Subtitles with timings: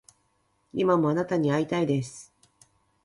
[0.73, 2.33] 今もあなたに逢いたいです